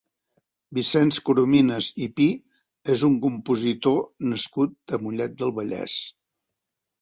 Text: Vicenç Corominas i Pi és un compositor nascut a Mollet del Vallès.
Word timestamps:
Vicenç 0.77 1.17
Corominas 1.27 1.89
i 2.05 2.07
Pi 2.19 2.27
és 2.95 3.03
un 3.09 3.19
compositor 3.27 4.01
nascut 4.31 4.97
a 4.99 5.03
Mollet 5.05 5.39
del 5.43 5.55
Vallès. 5.61 6.01